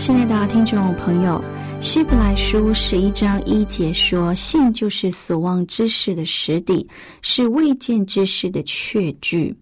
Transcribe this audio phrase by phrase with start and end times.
[0.00, 1.38] 亲爱的听众朋友。
[1.82, 6.88] 希伯来书十一章一节说：“信就是所望之事的实底，
[7.20, 9.54] 是未见之事的确据。”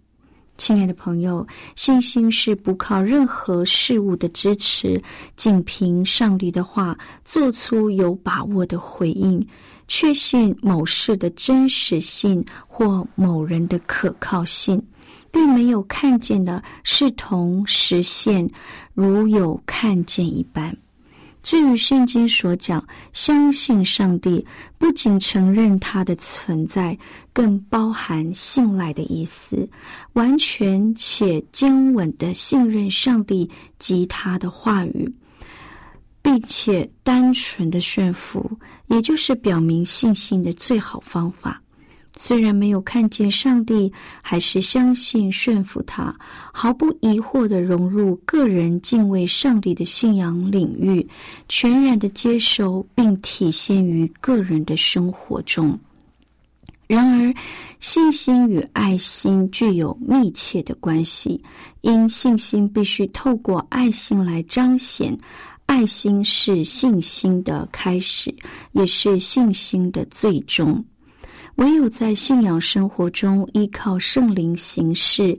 [0.56, 5.02] 亲爱的朋友，信心是不靠任何事物的支持，
[5.34, 9.44] 仅凭上帝的话做出有把握的回应，
[9.88, 14.80] 确信某事的真实性或某人的可靠性，
[15.30, 18.48] 并没有看见的视同实现，
[18.94, 20.76] 如有看见一般。
[21.40, 24.44] 至于圣经所讲，相信上帝，
[24.76, 26.98] 不仅承认他的存在，
[27.32, 29.66] 更包含信赖的意思，
[30.14, 33.48] 完全且坚稳的信任上帝
[33.78, 35.14] 及他的话语，
[36.20, 38.50] 并且单纯的顺服，
[38.88, 41.62] 也就是表明信心的最好方法。
[42.20, 46.12] 虽然没有看见上帝，还是相信顺服他，
[46.52, 51.06] 毫不疑惑的融入个人敬畏上帝的信仰领域，
[51.48, 55.78] 全然的接受并体现于个人的生活中。
[56.88, 57.32] 然而，
[57.78, 61.40] 信心与爱心具有密切的关系，
[61.82, 65.16] 因信心必须透过爱心来彰显，
[65.66, 68.34] 爱心是信心的开始，
[68.72, 70.84] 也是信心的最终。
[71.58, 75.36] 唯有在信仰生活中依靠圣灵行事，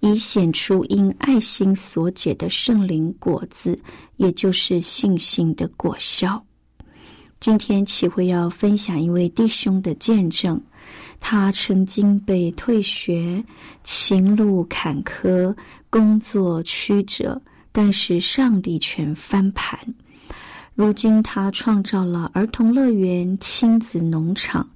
[0.00, 3.80] 以显出因爱心所结的圣灵果子，
[4.16, 6.44] 也就是信心的果效。
[7.38, 10.60] 今天启会要分享一位弟兄的见证，
[11.20, 13.42] 他曾经被退学、
[13.84, 15.54] 情路坎坷、
[15.88, 19.78] 工作曲折，但是上帝全翻盘。
[20.74, 24.68] 如今他创造了儿童乐园、亲子农场。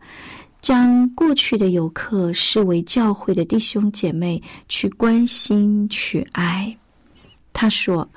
[0.65, 6.75] 将过去的游客视为教会的弟兄姐妹，去关心、去爱。
[7.53, 8.11] 他说：“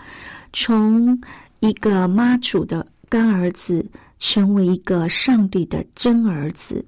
[0.53, 1.19] 从
[1.59, 3.85] 一个妈祖的干儿子，
[4.17, 6.85] 成为一个上帝的真儿子。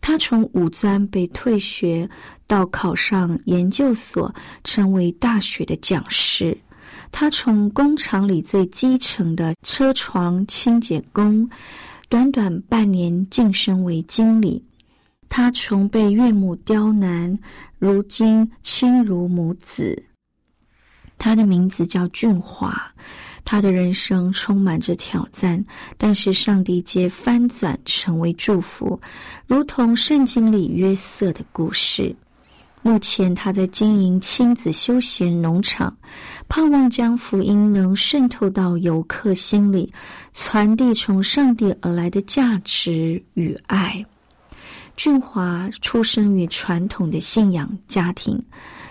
[0.00, 2.10] 他从五专被退学，
[2.48, 4.34] 到考上研究所，
[4.64, 6.58] 成为大学的讲师。
[7.12, 11.48] 他从工厂里最基层的车床清洁工，
[12.08, 14.60] 短短半年晋升为经理。”
[15.28, 17.38] 他从被岳母刁难，
[17.78, 20.02] 如今亲如母子。
[21.16, 22.80] 他的名字叫俊华，
[23.44, 25.64] 他的人生充满着挑战，
[25.96, 29.00] 但是上帝皆翻转成为祝福，
[29.46, 32.14] 如同圣经里约瑟的故事。
[32.80, 35.94] 目前他在经营亲子休闲农场，
[36.48, 39.92] 盼望将福音能渗透到游客心里，
[40.32, 44.02] 传递从上帝而来的价值与爱。
[44.98, 48.36] 俊华出生于传统的信仰家庭，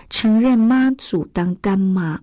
[0.08, 2.18] 承认妈祖当干妈。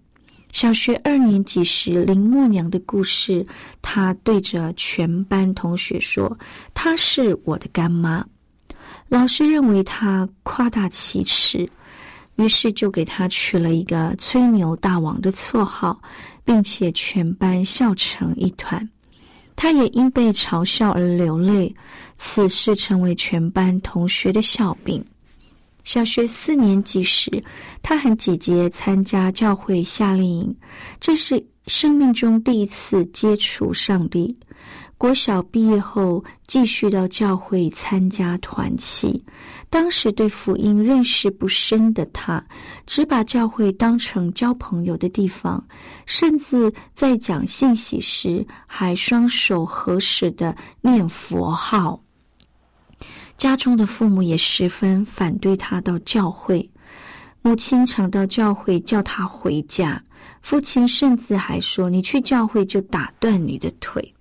[0.52, 3.46] 小学二年级时，林默娘的故事，
[3.84, 6.36] 他对着全班同学说
[6.74, 8.26] ：“她是我的干妈。”
[9.08, 11.70] 老师认为他夸大其词，
[12.38, 16.02] 于是就给他取了一个“吹牛大王”的绰号，
[16.44, 18.90] 并且全班笑成一团。
[19.56, 21.74] 他也因被嘲笑而流泪，
[22.18, 25.04] 此事成为全班同学的笑柄。
[25.84, 27.44] 小学四年级时，
[27.82, 30.56] 他和姐姐参加教会夏令营，
[31.00, 34.36] 这是生命中第一次接触上帝。
[34.98, 39.24] 国小毕业后，继续到教会参加团契。
[39.76, 42.42] 当时对福音认识不深的他，
[42.86, 45.62] 只把教会当成交朋友的地方，
[46.06, 52.02] 甚至在讲信息时还双手合十的念佛号。
[53.36, 56.72] 家中的父母也十分反对他到教会。
[57.42, 60.02] 母亲常到教会叫他回家，
[60.40, 64.15] 父亲甚至还说：“你去教会就打断你的腿。”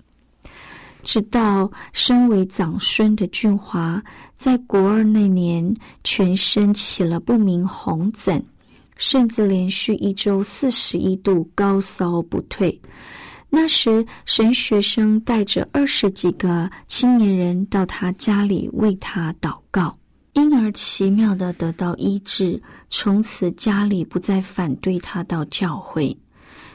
[1.04, 4.02] 直到身为长孙的俊华
[4.34, 5.72] 在国二那年，
[6.02, 8.42] 全身起了不明红疹，
[8.96, 12.80] 甚至连续一周四十一度高烧不退。
[13.50, 19.96] 那时，神学生带着二十几个青年人到他家里为他祷告，
[20.32, 22.60] 因而奇妙的得到医治。
[22.88, 26.16] 从此，家里不再反对他到教会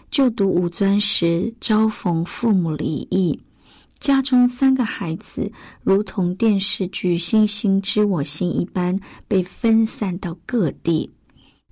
[0.10, 3.38] 就读五专时，遭逢父母离异。
[4.00, 5.52] 家中三个孩子
[5.84, 8.98] 如同电视剧《星星知我心》一般
[9.28, 11.12] 被分散到各地。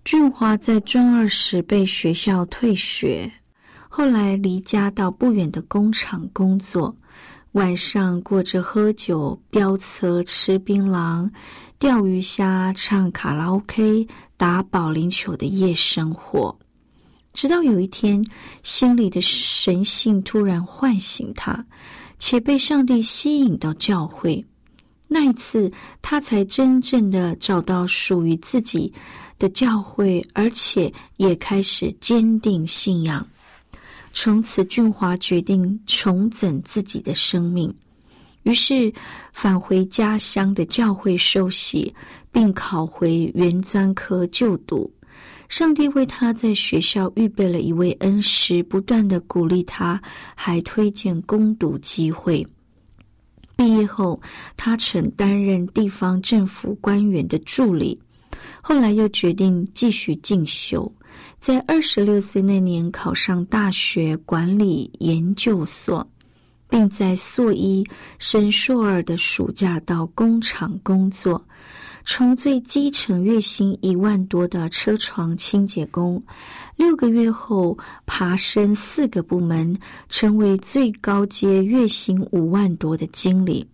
[0.03, 3.31] 俊华在中二时被学校退学，
[3.89, 6.93] 后来离家到不远的工厂工作，
[7.53, 11.29] 晚上过着喝酒、飙车、吃槟榔、
[11.79, 16.57] 钓鱼虾、唱卡拉 OK、打保龄球的夜生活。
[17.31, 18.21] 直到有一天，
[18.63, 21.65] 心里的神性突然唤醒他。
[22.19, 24.43] 且被上帝吸引到教会，
[25.07, 25.71] 那一次
[26.01, 28.91] 他才真正的找到属于自己
[29.39, 33.25] 的教会，而且也开始坚定信仰。
[34.13, 37.71] 从此，俊华决定重整自己的生命，
[38.43, 38.91] 于是
[39.31, 41.93] 返回家乡的教会受洗，
[42.31, 44.91] 并考回原专科就读。
[45.49, 50.01] 上帝为他在学校预备了一位恩师，不断的鼓励他，
[50.35, 52.45] 还推荐攻读机会。
[53.55, 54.21] 毕业后，
[54.55, 57.99] 他曾担任地方政府官员的助理，
[58.61, 60.91] 后来又决定继续进修，
[61.39, 66.07] 在二十六岁那年考上大学管理研究所，
[66.69, 67.83] 并在硕一
[68.19, 71.43] 升硕二的暑假到工厂工作。
[72.09, 76.23] 从最基层月薪一万多的车床清洁工，
[76.77, 79.77] 六个月后爬升四个部门，
[80.07, 83.67] 成为最高阶月薪五万多的经理。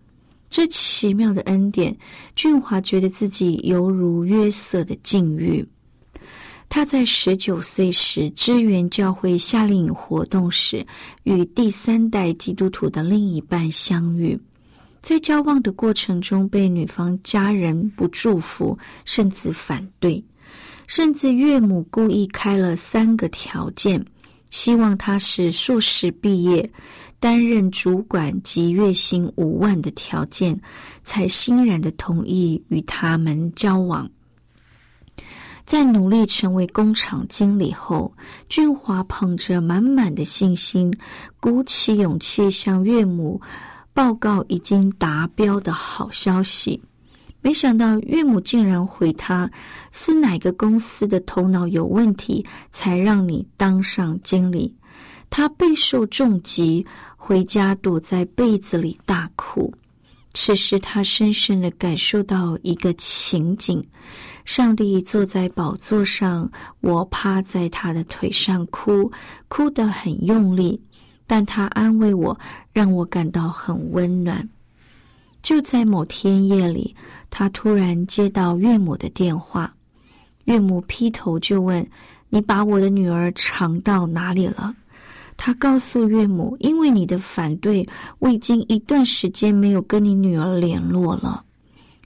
[0.50, 1.96] 这奇妙的恩典，
[2.34, 5.64] 俊华觉得自己犹如约瑟的境遇。
[6.68, 10.84] 他在十九岁时支援教会夏令营活动时，
[11.22, 14.36] 与第三代基督徒的另一半相遇。
[15.04, 20.24] 在交往的过程中，被女方家人不祝福，甚至反对，
[20.86, 24.02] 甚至岳母故意开了三个条件，
[24.48, 26.66] 希望他是硕士毕业、
[27.20, 30.58] 担任主管及月薪五万的条件，
[31.02, 34.10] 才欣然的同意与他们交往。
[35.66, 38.10] 在努力成为工厂经理后，
[38.48, 40.90] 俊华捧着满满的信心，
[41.40, 43.38] 鼓起勇气向岳母。
[43.94, 46.82] 报告已经达标的好消息，
[47.40, 49.48] 没想到岳母竟然回他
[49.92, 54.74] ：“是哪个公司的头脑有问题，才让你当上经理？”
[55.30, 56.84] 他备受重击，
[57.16, 59.72] 回家躲在被子里大哭。
[60.32, 63.80] 此时，他深深的感受到一个情景：
[64.44, 66.50] 上帝坐在宝座上，
[66.80, 69.08] 我趴在他的腿上哭，
[69.46, 70.80] 哭得很用力。
[71.26, 72.38] 但他安慰我，
[72.72, 74.48] 让我感到很温暖。
[75.42, 76.94] 就在某天夜里，
[77.30, 79.74] 他突然接到岳母的电话，
[80.44, 81.86] 岳母劈头就问
[82.30, 84.74] ：“你把我的女儿藏到哪里了？”
[85.36, 87.84] 他告诉岳母：“因为你的反对，
[88.20, 91.44] 我已经一段时间没有跟你女儿联络了。”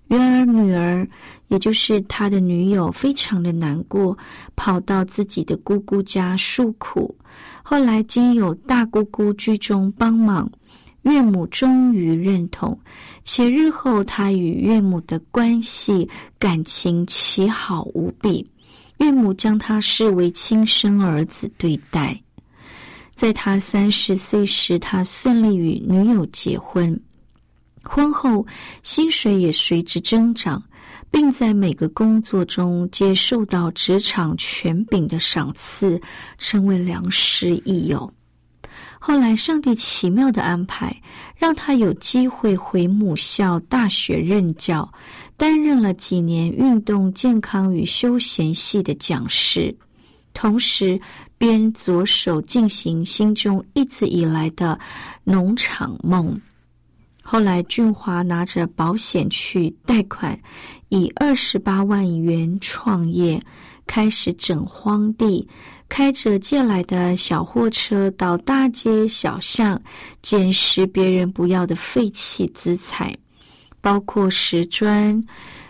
[0.09, 1.07] 然而，女儿，
[1.49, 4.17] 也就是他的女友，非常的难过，
[4.57, 7.15] 跑到自己的姑姑家诉苦。
[7.71, 10.51] 后来，经有大姑姑居中帮忙，
[11.03, 12.81] 岳母终于认同，
[13.25, 16.09] 且日后他与岳母的关系
[16.39, 18.51] 感情奇好无比，
[19.01, 22.19] 岳母将他视为亲生儿子对待。
[23.15, 26.99] 在他三十岁时，他顺利与女友结婚。
[27.83, 28.47] 婚后，
[28.83, 30.63] 薪水也随之增长，
[31.11, 36.01] 并在每个工作中接受到职场权柄的赏赐，
[36.37, 38.13] 成为良师益友。
[39.01, 40.95] 后来，上帝奇妙的安排，
[41.37, 44.93] 让他有机会回母校大学任教，
[45.37, 49.75] 担任了几年运动健康与休闲系的讲师，
[50.35, 51.01] 同时
[51.39, 54.79] 边着手进行心中一直以来的
[55.23, 56.39] 农场梦。
[57.31, 60.41] 后来，俊华拿着保险去贷款，
[60.89, 63.39] 以二十八万元创业，
[63.87, 65.47] 开始整荒地，
[65.91, 69.79] 开着借来的小货车到大街小巷
[70.23, 73.15] 捡拾别人不要的废弃资产，
[73.83, 75.23] 包括石砖、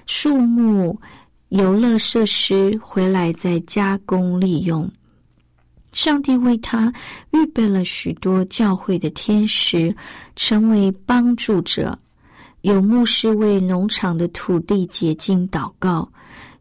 [0.06, 0.96] 树木、
[1.48, 4.88] 游乐设施回来再加工利用。
[5.92, 6.92] 上帝为他
[7.32, 9.94] 预备了许多教会的天使，
[10.36, 11.98] 成为帮助者。
[12.62, 16.10] 有牧师为农场的土地洁净祷告，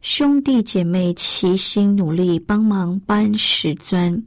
[0.01, 4.23] 兄弟姐妹齐心努力帮忙搬石砖。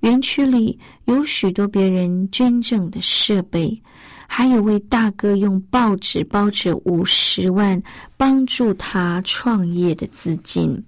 [0.00, 3.80] 园区里有许多别人捐赠的设备。
[4.30, 7.82] 还有位大哥用报纸包着五十万，
[8.18, 10.84] 帮助他创业的资金。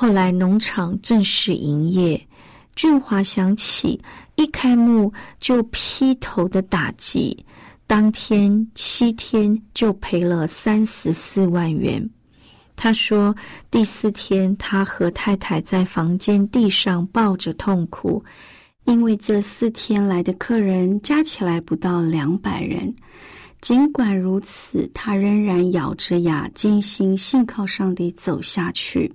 [0.00, 2.24] 后来农场正式营业，
[2.76, 4.00] 俊华想起
[4.36, 7.36] 一开幕就劈头的打击，
[7.84, 12.08] 当天七天就赔了三十四万元。
[12.76, 13.34] 他说，
[13.72, 18.22] 第四天他和太太在房间地上抱着痛哭。
[18.84, 22.94] 因为这四天来的客人加起来不到两百人，
[23.60, 29.12] 尽管如此，他仍然咬着牙，坚信信靠上帝走下去。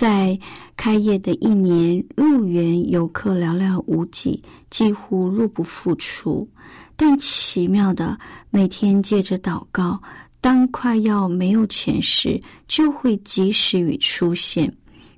[0.00, 0.38] 在
[0.78, 6.48] 开业的一年，入园游客寥寥无几，几乎入不敷出。
[6.96, 10.00] 但奇妙的，每天借着祷告，
[10.40, 14.74] 当快要没有钱时，就会及时雨出现，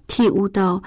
[0.09, 0.83] 体悟到。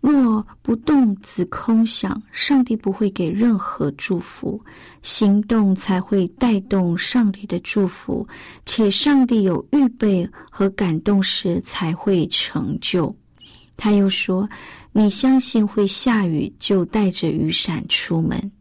[0.00, 4.58] 若不动则空想，上帝不会给任何祝福，
[5.02, 8.26] 行动才会带动上帝的祝福，
[8.64, 13.14] 且上帝有预备和感动时才会成就。
[13.76, 14.48] 他又说
[14.92, 18.52] ：“你相信会下雨，就带着雨伞出门。”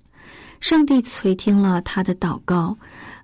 [0.60, 2.78] 上帝垂听了他的祷告，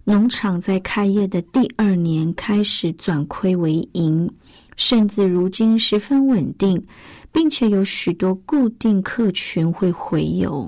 [0.04, 4.30] 农场在开业的第二年开始转亏为盈，
[4.76, 6.86] 甚至如今十分稳定。
[7.32, 10.68] 并且有许多固定客群会回游。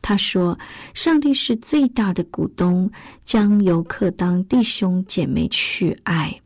[0.00, 0.58] 他说
[0.94, 2.88] ：“上帝是最大的股东，
[3.24, 6.40] 将游客当弟兄姐妹去爱。”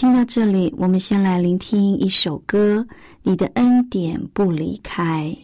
[0.00, 2.76] 听到这里，我们先来聆听一首歌：
[3.22, 5.36] 《你的恩典不离开》。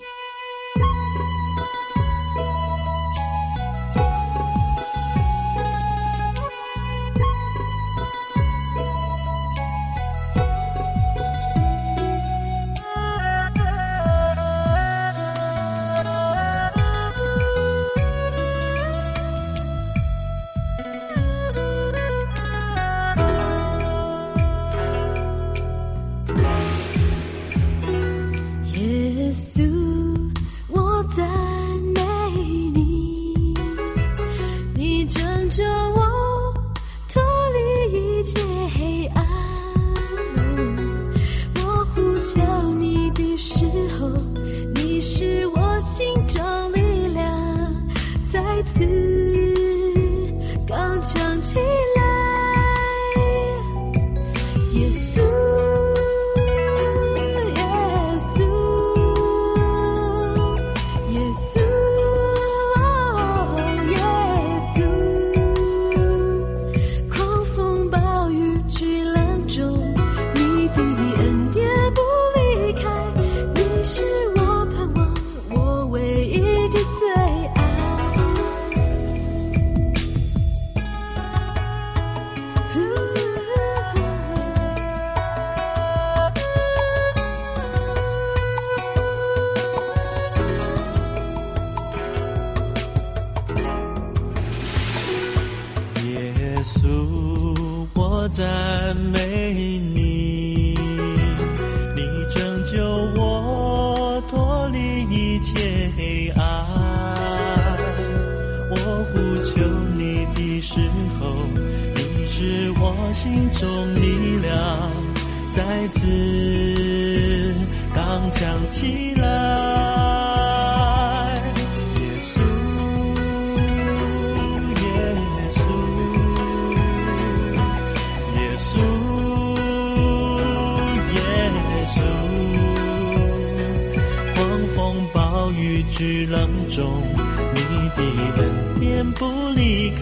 [35.57, 35.86] 巨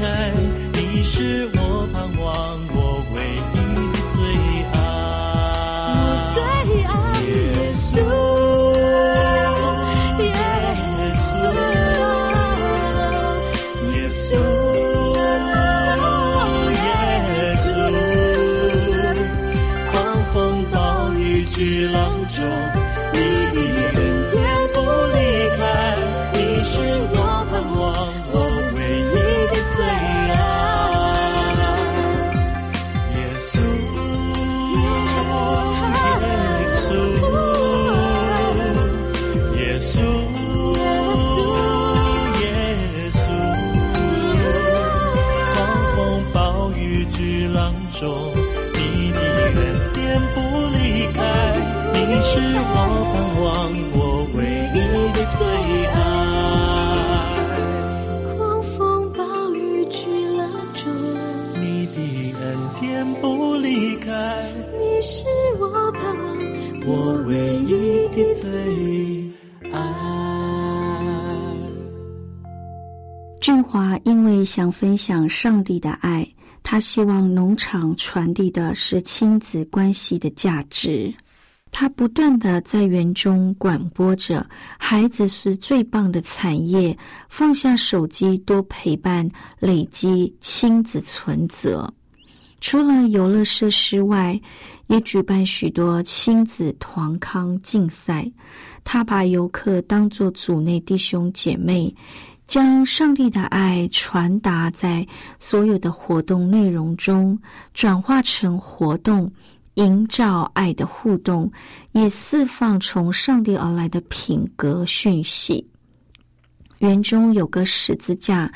[0.04, 0.30] 开，
[0.74, 2.28] 你是我盼望，
[2.74, 2.76] 我
[3.14, 3.16] 唯
[3.54, 3.56] 一
[3.90, 4.16] 的最
[4.70, 4.76] 爱。
[5.96, 5.98] 我
[6.34, 6.38] 最
[6.84, 6.92] 爱
[7.24, 7.32] 耶
[7.72, 7.88] 稣，
[10.20, 10.22] 耶
[11.24, 11.32] 稣，
[13.94, 14.30] 耶稣，
[17.40, 17.66] 耶稣。
[19.90, 19.92] 狂
[20.34, 20.34] 风
[20.70, 20.74] 暴
[21.14, 21.56] 雨巨
[21.86, 21.96] 浪
[22.28, 22.44] 中。
[74.44, 76.28] 想分享上帝的爱，
[76.62, 81.12] 他希望农场传递的是亲子关系的价值。
[81.70, 84.46] 他不断的在园中广播着
[84.78, 86.96] ：“孩子是最棒的产业，
[87.28, 91.92] 放下手机，多陪伴，累积亲子存折。”
[92.60, 94.40] 除了游乐设施外，
[94.86, 98.30] 也举办许多亲子团康竞赛。
[98.84, 101.94] 他把游客当作组内弟兄姐妹，
[102.54, 105.04] 将上帝的爱传达在
[105.40, 107.36] 所有的活动内容中，
[107.72, 109.28] 转化成活动，
[109.74, 111.50] 营造爱的互动，
[111.90, 115.68] 也释放从上帝而来的品格讯息。
[116.78, 118.48] 园中有个十字架，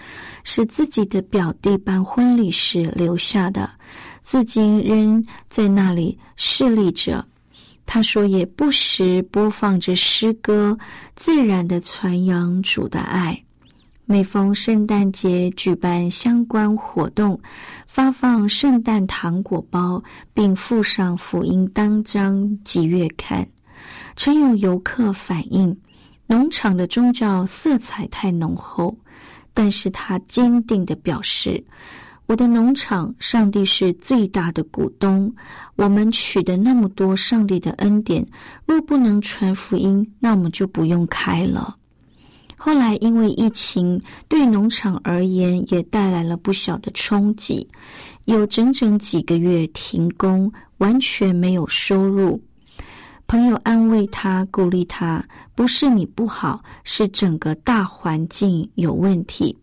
[0.45, 3.69] 是自己的表弟办婚礼时留下的，
[4.23, 7.27] 至今仍在那里侍立着。
[7.85, 10.79] 他说，也不时播放着诗歌，
[11.17, 13.43] 自然的传扬主的爱。
[14.11, 17.39] 每逢圣诞节，举办相关活动，
[17.87, 23.47] 发放圣诞糖果包，并附上福音单张及月刊。
[24.17, 25.77] 曾有游客反映，
[26.27, 28.97] 农场的宗教色彩太浓厚，
[29.53, 31.63] 但是他坚定的表示
[32.25, 35.31] ：“我的农场，上帝是最大的股东。
[35.77, 38.27] 我们取得那么多上帝的恩典，
[38.65, 41.77] 若不能传福音，那我们就不用开了。”
[42.61, 47.67] 后来，因为疫情对农场而言也带来了不小的冲击，
[48.25, 52.43] 有整整几个月停工，完全没有收入。
[53.29, 59.57] 朋友安慰他，鼓励他：“不是你不好，是整个大环境有问题。”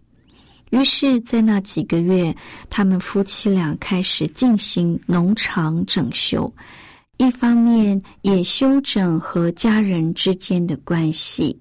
[0.72, 2.36] 于是，在那几个月，
[2.69, 6.52] 他们夫妻俩开始进行农场整修，
[7.17, 11.58] 一方面也修整和家人之间的关系。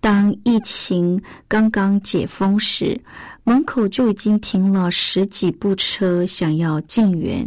[0.00, 2.98] 当疫情刚刚解封时，
[3.42, 7.46] 门口就已经停了十几部车，想要进园，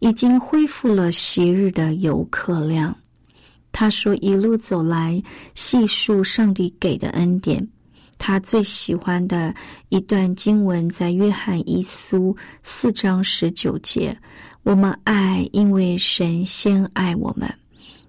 [0.00, 2.94] 已经恢复了昔日的游客量。
[3.70, 5.22] 他说：“一路走来，
[5.54, 7.66] 细数上帝给的恩典。
[8.18, 9.54] 他最喜欢的
[9.88, 14.16] 一段经文在约翰一书四章十九节：
[14.62, 17.52] 我们爱，因为神先爱我们。”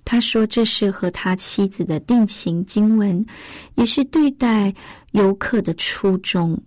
[0.05, 3.25] 他说：“这是和他妻子的定情经文，
[3.73, 4.71] 也是对待
[5.13, 6.57] 游客的初衷。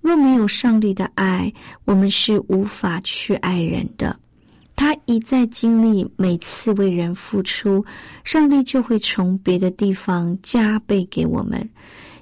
[0.00, 1.52] 若没有上帝的爱，
[1.84, 4.16] 我们是无法去爱人的。
[4.76, 7.84] 他一再经历，每次为人付出，
[8.22, 11.68] 上帝就会从别的地方加倍给我们。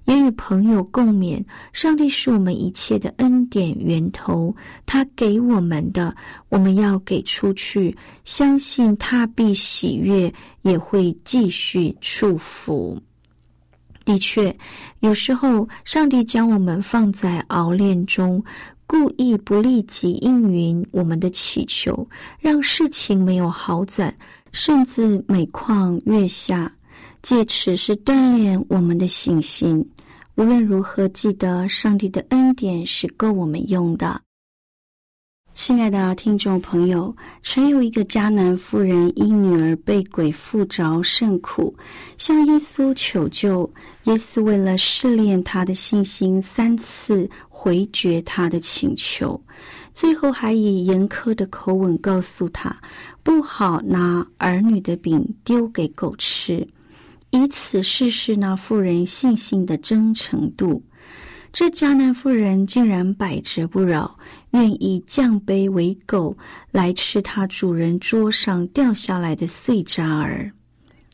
[0.04, 6.14] 也与朋友共勉：上帝是我们一切的恩典源头，他给我们的，
[6.48, 12.96] 我们要给出去，相信他必喜悦。”也会继续祝福。
[14.04, 14.56] 的确，
[15.00, 18.40] 有时候上帝将我们放在熬炼中，
[18.86, 24.16] 故意不立即应允我们的祈求，让事情没有好转，
[24.52, 26.72] 甚至每况愈下，
[27.22, 29.88] 借此是锻炼我们的信心。
[30.34, 34.20] 无论如何，记得上帝的恩典是够我们用的。
[35.54, 41.76] 亲爱的听众朋友，曾有一个迦南妇人，因女儿被鬼附着甚苦，
[42.16, 43.70] 向耶稣求救。
[44.04, 49.38] 耶稣为了试炼他的信心，三次回绝他的请求，
[49.92, 52.74] 最后还以严苛的口吻告诉他，
[53.22, 56.66] 不好拿儿女的饼丢给狗吃，
[57.32, 60.82] 以此试试那妇人信心的真诚度。
[61.50, 64.16] 这迦南妇人竟然百折不挠，
[64.52, 66.34] 愿意降卑为狗
[66.70, 70.50] 来吃他主人桌上掉下来的碎渣儿。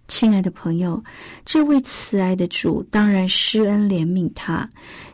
[0.06, 1.02] 亲爱的朋友，
[1.44, 4.68] 这位慈爱的主当然施恩怜悯他。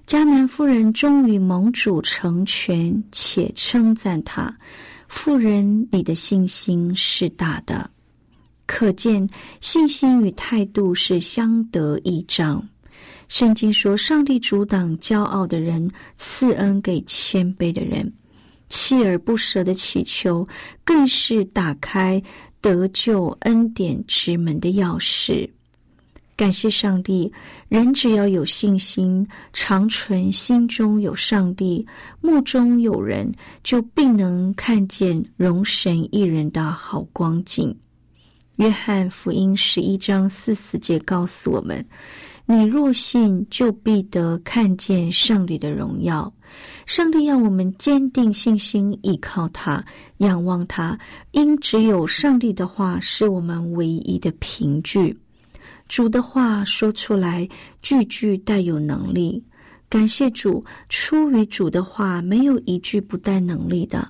[0.06, 4.54] 迦南妇人终于蒙主成全，且称赞他
[5.08, 7.90] ：“妇人，你的信心是大的。”
[8.66, 9.28] 可见
[9.60, 12.66] 信心与态度是相得益彰。
[13.28, 18.12] 圣经说：“上帝阻挡骄傲的人，赐恩给谦卑的人。
[18.68, 20.46] 锲而不舍的祈求，
[20.84, 22.22] 更是打开
[22.60, 25.48] 得救恩典之门的钥匙。”
[26.36, 27.32] 感谢上帝，
[27.68, 31.86] 人只要有信心，长存心中有上帝，
[32.20, 37.74] 目中有人，就必能看见容神一人的好光景。
[38.56, 41.84] 约翰福音十一章四四节告诉我们
[42.46, 46.32] ：“你若信，就必得看见上帝的荣耀。”
[46.86, 49.84] 上帝要我们坚定信心，依靠他，
[50.18, 50.96] 仰望他，
[51.32, 55.18] 因只有上帝的话是我们唯一的凭据。
[55.88, 57.48] 主的话说出来，
[57.82, 59.42] 句句带有能力。
[59.88, 64.08] 感谢主，出于主的话，没有一句不带能力的。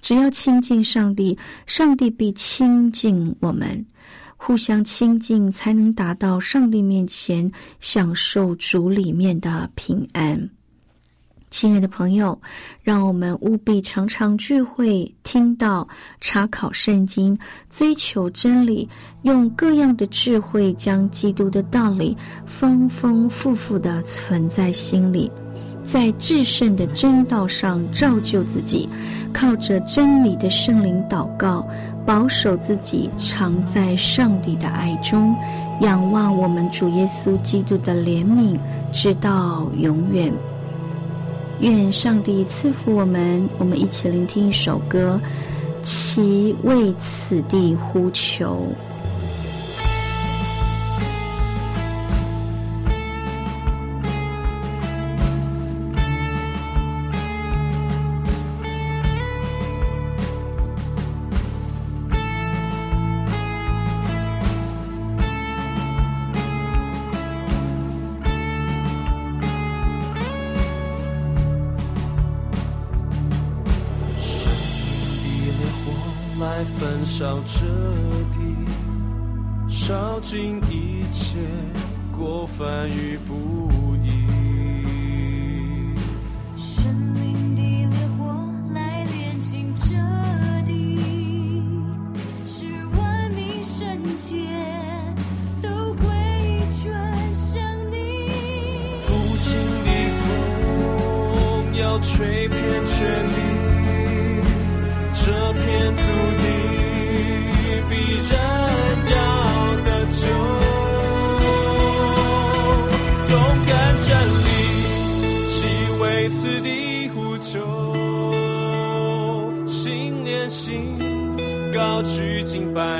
[0.00, 1.36] 只要亲近上帝，
[1.66, 3.86] 上帝必亲近我们。
[4.36, 10.48] 互相亲近，才能达到上帝面前享受主里面的平安。
[11.50, 12.40] 亲爱的朋友，
[12.80, 15.86] 让我们务必常常聚会、听到、
[16.20, 17.36] 查考圣经、
[17.68, 18.88] 追求真理，
[19.22, 25.30] 用各样的智慧将基督的道理丰丰富富的存在心里，
[25.82, 28.88] 在至圣的真道上造就自己，
[29.32, 31.66] 靠着真理的圣灵祷告，
[32.06, 35.34] 保守自己常在上帝的爱中，
[35.80, 38.56] 仰望我们主耶稣基督的怜悯，
[38.92, 40.32] 直到永远。
[41.60, 45.20] 愿上帝赐福我们，我们一起聆听一首歌，
[45.82, 48.66] 《其为此地呼求》。
[77.00, 77.64] 燃烧彻
[78.34, 81.38] 底，烧尽一切
[82.14, 83.89] 过犯与不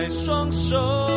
[0.09, 1.10] 双手，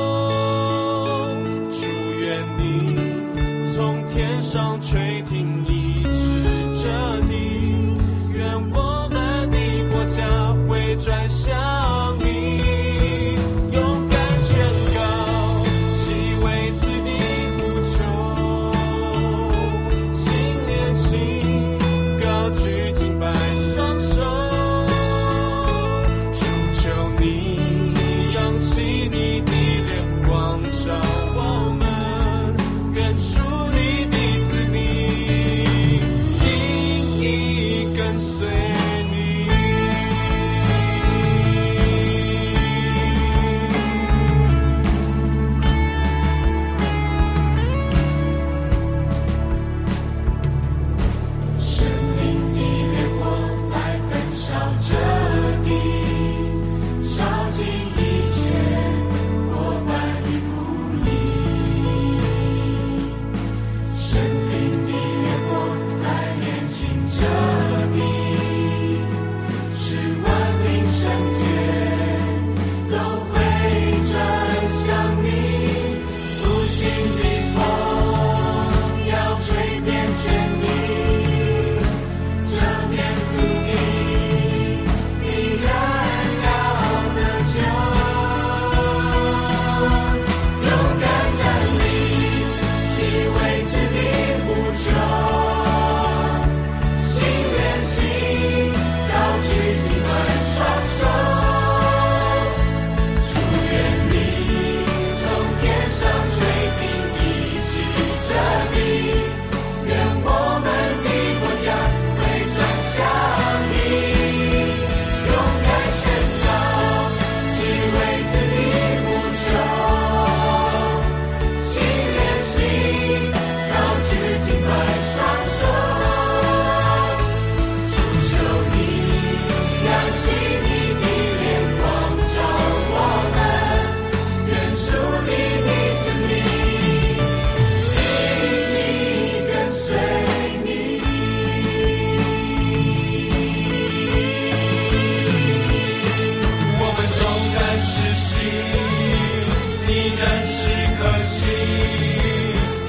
[150.04, 151.48] 依然是颗星，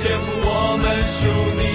[0.02, 1.73] 肩负我们使命。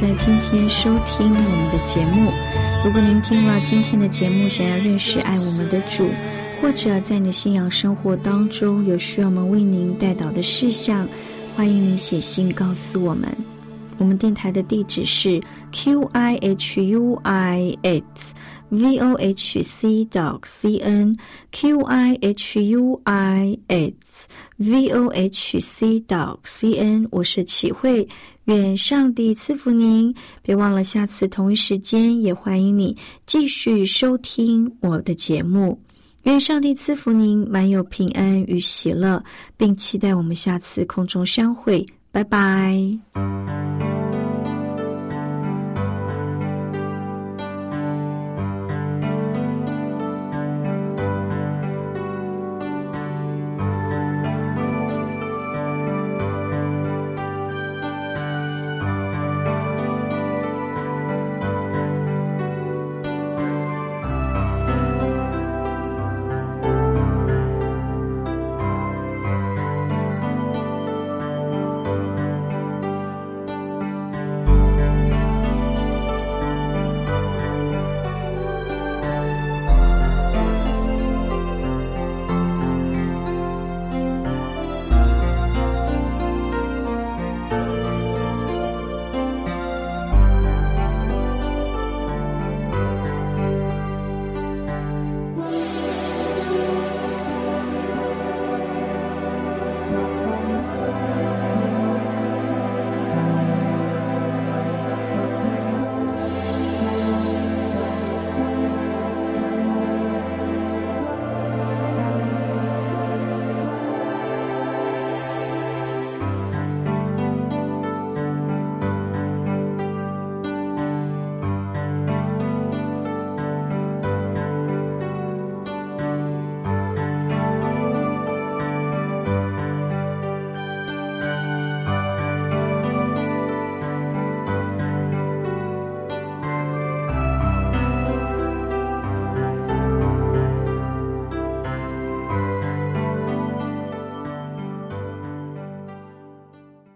[0.00, 2.30] 在今天收听我们的节目。
[2.84, 6.08] 如果您听了今天的节目，想要认识爱我们的主，
[6.62, 11.08] 或者在你的信仰生活当中有需要我们为您带导的事项，
[11.56, 13.28] 欢迎您写信告诉我们。
[13.98, 18.32] 我们电台的地址是 q i h u i s
[18.68, 21.16] v o h c dot c n
[21.50, 27.06] q i h u i s v o h c dot c n。
[27.10, 28.06] 我是启慧，
[28.44, 30.14] 愿上帝赐福您。
[30.42, 35.80] 别忘了下次同一时间，也欢迎你继续收听我的节目。
[36.24, 39.22] 愿上帝赐福您，满有平安与喜乐，
[39.56, 41.86] 并期待我们下次空中相会。
[42.10, 43.57] 拜拜。